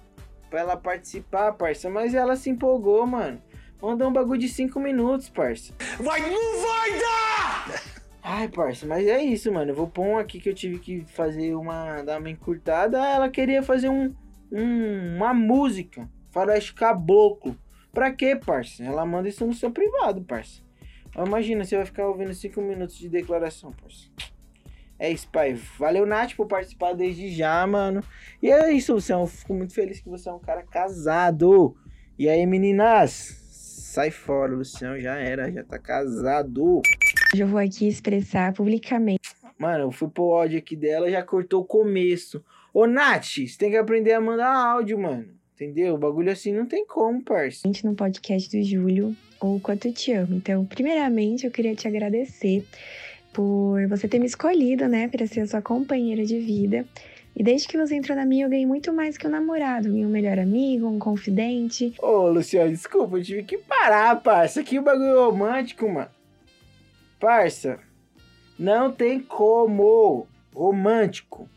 [0.50, 3.42] pra ela participar, parça, mas ela se empolgou, mano.
[3.80, 5.74] Mandou um bagulho de 5 minutos, parça.
[5.98, 7.82] Vai, não vai dar!
[8.22, 9.70] Ai, parça, mas é isso, mano.
[9.70, 12.00] Eu vou pôr um aqui que eu tive que fazer uma.
[12.02, 12.96] dar uma encurtada.
[12.98, 14.14] Ela queria fazer um,
[14.54, 16.08] um uma música.
[16.30, 17.56] Faroeste caboclo.
[17.92, 18.82] Pra quê, parça?
[18.82, 20.62] Ela manda isso no seu privado, parça.
[21.16, 24.08] Imagina, você vai ficar ouvindo 5 minutos de declaração, parça.
[24.98, 25.54] É isso, pai.
[25.78, 28.02] Valeu, Nath, por participar desde já, mano.
[28.42, 29.24] E é isso, Luciano.
[29.24, 31.76] Eu fico muito feliz que você é um cara casado.
[32.18, 33.12] E aí, meninas?
[33.50, 35.00] Sai fora, Luciano.
[35.00, 36.82] Já era, já tá casado.
[37.32, 39.20] Hoje eu vou aqui expressar publicamente
[39.58, 42.44] Mano, eu fui pro áudio aqui dela, já cortou o começo.
[42.74, 45.28] Ô, Nath, você tem que aprender a mandar áudio, mano.
[45.54, 45.94] Entendeu?
[45.94, 47.62] O bagulho assim não tem como, parça.
[47.84, 50.34] no podcast do Júlio o quanto eu te amo.
[50.34, 52.66] Então, primeiramente, eu queria te agradecer
[53.32, 56.84] por você ter me escolhido, né, para ser a sua companheira de vida.
[57.36, 60.08] E desde que você entrou na minha, eu ganhei muito mais que um namorado, um
[60.08, 61.94] melhor amigo, um confidente.
[62.02, 64.64] Ô, Luciano, desculpa, eu tive que parar, parça.
[64.64, 66.10] Que bagulho romântico, mano.
[67.20, 67.78] Parça,
[68.58, 70.26] não tem como.
[70.52, 71.48] Romântico.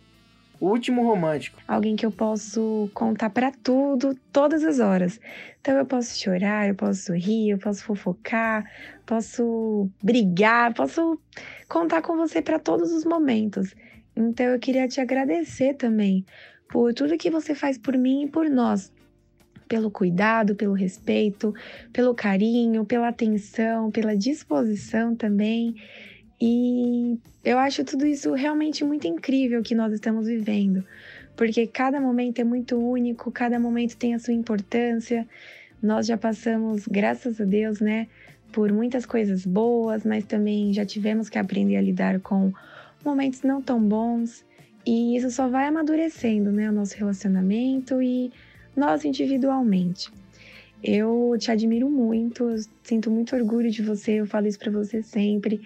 [0.60, 1.62] O último romântico.
[1.67, 5.20] alguém que eu posso contar pra tudo, todas as horas.
[5.62, 8.63] Então eu posso chorar, eu posso rir, eu posso fofocar,
[9.06, 11.20] posso brigar, posso
[11.67, 13.76] contar com você pra todos os momentos.
[14.15, 16.26] Então eu queria te agradecer também
[16.70, 18.91] por tudo que você faz por mim e por nós.
[19.67, 21.54] Pelo cuidado, pelo respeito,
[21.91, 25.76] pelo carinho, pela atenção, pela disposição também.
[26.39, 30.84] E eu acho tudo isso realmente muito incrível que nós estamos vivendo,
[31.36, 35.28] porque cada momento é muito único, cada momento tem a sua importância.
[35.82, 38.08] Nós já passamos, graças a Deus, né,
[38.52, 42.54] por muitas coisas boas, mas também já tivemos que aprender a lidar com
[43.04, 44.45] momentos não tão bons.
[44.86, 48.32] E isso só vai amadurecendo, né, o nosso relacionamento e
[48.76, 50.12] nós individualmente.
[50.84, 55.02] Eu te admiro muito, eu sinto muito orgulho de você, eu falo isso para você
[55.02, 55.62] sempre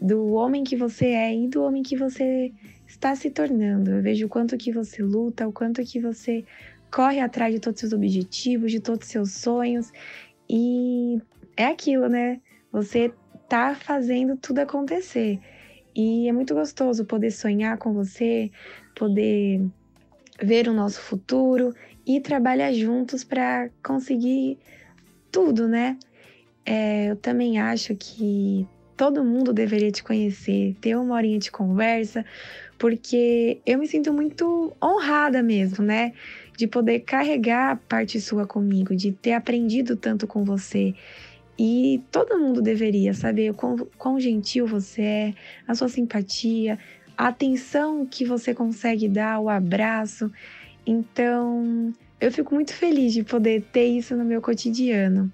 [0.00, 2.52] do homem que você é e do homem que você
[2.86, 3.90] está se tornando.
[3.90, 6.44] Eu vejo o quanto que você luta, o quanto que você
[6.90, 9.90] corre atrás de todos os seus objetivos, de todos os seus sonhos.
[10.48, 11.20] E
[11.56, 12.40] é aquilo, né?
[12.70, 13.12] Você
[13.48, 15.40] tá fazendo tudo acontecer.
[15.94, 18.50] E é muito gostoso poder sonhar com você,
[18.94, 19.62] poder
[20.42, 21.74] ver o nosso futuro
[22.06, 24.58] e trabalhar juntos para conseguir
[25.32, 25.98] tudo, né?
[26.64, 32.24] É, eu também acho que todo mundo deveria te conhecer, ter uma horinha de conversa,
[32.78, 36.12] porque eu me sinto muito honrada mesmo, né?
[36.56, 40.94] de poder carregar parte sua comigo, de ter aprendido tanto com você.
[41.58, 45.34] E todo mundo deveria saber o quão, quão gentil você é,
[45.68, 46.78] a sua simpatia,
[47.16, 50.30] a atenção que você consegue dar, o abraço.
[50.86, 55.30] Então, eu fico muito feliz de poder ter isso no meu cotidiano.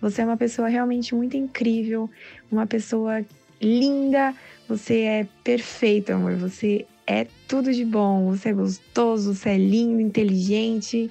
[0.00, 2.10] Você é uma pessoa realmente muito incrível,
[2.50, 3.24] uma pessoa
[3.60, 4.34] linda,
[4.68, 6.36] você é perfeito, amor.
[6.36, 11.10] Você é tudo de bom, você é gostoso, você é lindo, inteligente.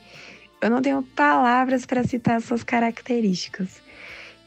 [0.62, 3.82] Eu não tenho palavras para citar suas características.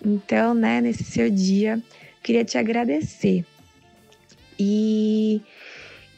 [0.05, 1.83] Então, né, nesse seu dia,
[2.23, 3.45] queria te agradecer
[4.59, 5.41] e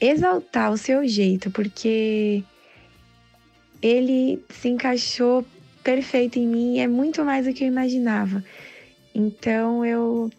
[0.00, 2.42] exaltar o seu jeito, porque
[3.82, 5.44] ele se encaixou
[5.82, 8.44] perfeito em mim e é muito mais do que eu imaginava.
[9.14, 10.30] Então, eu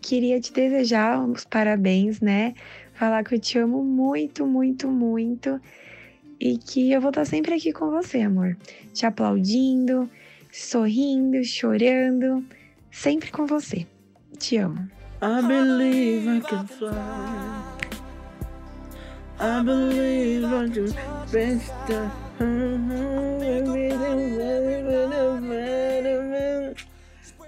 [0.00, 2.54] queria te desejar os parabéns, né?
[2.94, 5.60] Falar que eu te amo muito, muito, muito
[6.38, 8.56] e que eu vou estar sempre aqui com você, amor.
[8.92, 10.08] Te aplaudindo,
[10.50, 12.44] sorrindo, chorando
[12.90, 13.86] sempre com você.
[14.38, 14.88] Te amo.
[15.22, 17.62] I believe I can fly.
[19.38, 20.42] I believe
[21.32, 21.72] best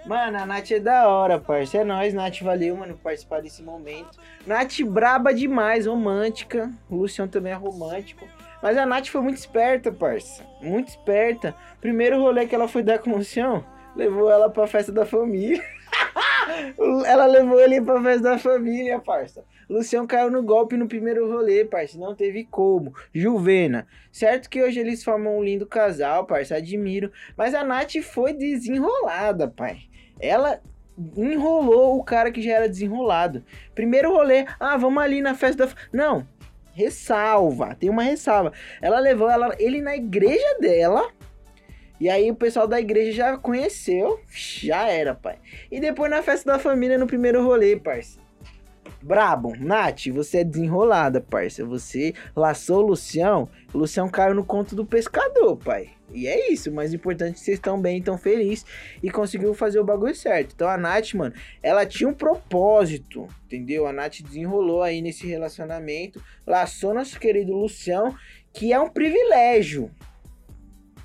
[0.07, 1.79] Mano, a Nath é da hora, parça.
[1.79, 2.41] É nóis, Nath.
[2.43, 4.19] Valeu, mano, por participar desse momento.
[4.47, 6.71] Nath braba demais, romântica.
[6.91, 8.27] O Luciano também é romântico.
[8.63, 10.45] Mas a Nath foi muito esperta, parça.
[10.61, 11.55] Muito esperta.
[11.81, 13.65] Primeiro rolê que ela foi dar com o Luciano,
[13.97, 15.63] levou ela pra festa da família.
[17.07, 19.43] ela levou ele pra festa da família, parça.
[19.69, 21.99] Luciano caiu no golpe no primeiro rolê, parça.
[21.99, 22.95] Não teve como.
[23.13, 23.87] Juvena.
[24.13, 26.57] Certo que hoje eles formam um lindo casal, parça.
[26.57, 27.11] Admiro.
[27.37, 29.83] Mas a Nath foi desenrolada, pai.
[30.21, 30.61] Ela
[31.17, 33.45] enrolou o cara que já era desenrolado.
[33.75, 35.73] Primeiro rolê, ah, vamos ali na festa da.
[35.93, 36.27] Não,
[36.73, 38.53] ressalva, tem uma ressalva.
[38.81, 41.11] Ela levou ela, ele na igreja dela.
[42.01, 45.39] E aí o pessoal da igreja já conheceu, já era, pai.
[45.71, 48.24] E depois na festa da família no primeiro rolê, parça.
[49.05, 51.63] Brabo, Nath, você é desenrolada, parça.
[51.63, 55.91] Você laçou o Lucião, o Lucião caiu no conto do pescador, pai.
[56.11, 58.65] E é isso, o mais importante é que vocês estão bem, estão felizes
[59.03, 60.53] e conseguiu fazer o bagulho certo.
[60.55, 63.87] Então a Nath, mano, ela tinha um propósito, entendeu?
[63.87, 68.17] A Nath desenrolou aí nesse relacionamento, laçou nosso querido Lucião,
[68.55, 69.91] que é um privilégio.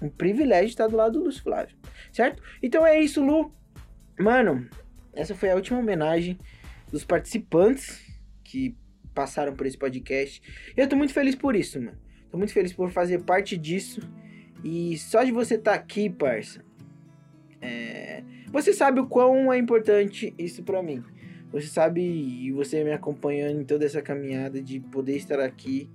[0.01, 1.75] Um privilégio estar do lado do Lúcio Flávio,
[2.13, 2.41] certo?
[2.63, 3.53] Então é isso, Lu.
[4.17, 4.69] Mano,
[5.13, 6.39] essa foi a última homenagem
[6.91, 8.01] dos participantes
[8.43, 8.75] que
[9.13, 10.41] passaram por esse podcast.
[10.75, 11.97] Eu tô muito feliz por isso, mano.
[12.31, 14.01] Tô muito feliz por fazer parte disso.
[14.63, 16.63] E só de você estar tá aqui, parça.
[17.61, 18.23] É...
[18.51, 21.03] Você sabe o quão é importante isso para mim.
[21.51, 25.89] Você sabe e você me acompanhando em toda essa caminhada de poder estar aqui.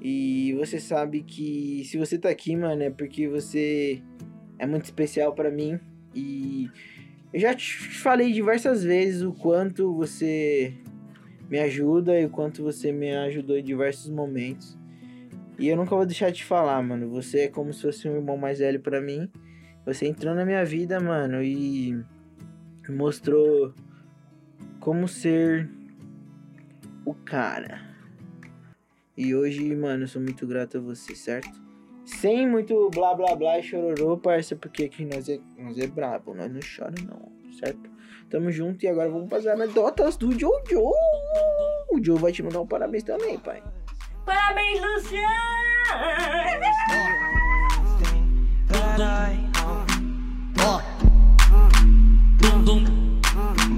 [0.00, 4.02] E você sabe que se você tá aqui, mano, é porque você
[4.58, 5.78] é muito especial para mim.
[6.14, 6.68] E
[7.34, 10.72] eu já te falei diversas vezes o quanto você
[11.50, 14.78] me ajuda e o quanto você me ajudou em diversos momentos.
[15.58, 17.10] E eu nunca vou deixar de falar, mano.
[17.10, 19.28] Você é como se fosse um irmão mais velho para mim.
[19.84, 22.00] Você entrou na minha vida, mano, e
[22.88, 23.74] mostrou
[24.78, 25.68] como ser
[27.04, 27.82] o cara.
[29.16, 31.63] E hoje, mano, eu sou muito grato a você, certo?
[32.20, 36.34] Sem muito blá blá blá e chororô, parça, porque aqui nós é, nós é brabo,
[36.34, 37.90] nós não chora não, certo?
[38.30, 40.92] Tamo junto e agora vamos fazer anedotas do Jojo.
[41.90, 43.62] O Joe vai te mandar um parabéns também, pai.
[44.24, 45.28] Parabéns, Luciano!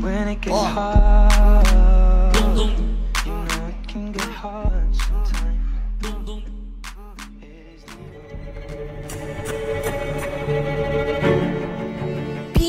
[0.03, 1.96] When it gets hard,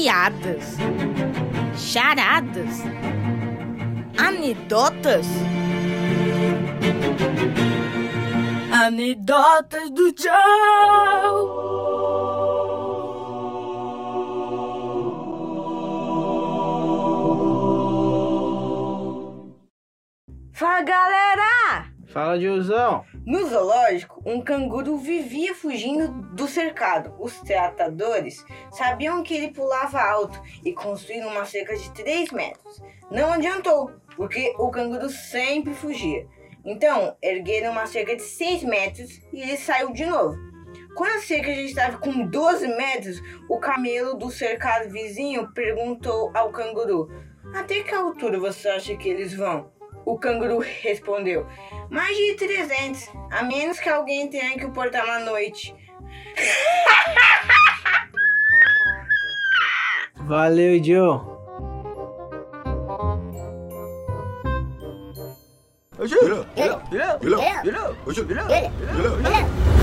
[0.07, 0.77] Piadas,
[1.75, 2.81] charadas,
[4.17, 5.27] anedotas.
[8.71, 10.31] Anedotas do Joe.
[20.53, 21.91] Fala galera!
[22.07, 23.03] Fala, Diozão.
[23.27, 27.13] No zoológico, um canguru vivia fugindo do cercado.
[27.19, 32.81] Os tratadores sabiam que ele pulava alto e construíram uma cerca de 3 metros.
[33.11, 36.25] Não adiantou, porque o canguru sempre fugia.
[36.63, 40.37] Então, ergueram uma cerca de 6 metros e ele saiu de novo.
[40.95, 46.49] Quando a cerca já estava com 12 metros, o camelo do cercado vizinho perguntou ao
[46.53, 47.11] canguru:
[47.53, 49.69] Até que altura você acha que eles vão?
[50.07, 51.45] O canguru respondeu:
[51.89, 55.75] Mais de 300, a menos que alguém tenha que o portar à noite.
[60.15, 61.19] Valeu, Joe.
[65.99, 66.45] Ô Julião!
[68.05, 68.45] Ô Julião!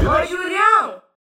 [0.07, 1.04] Ô Julião!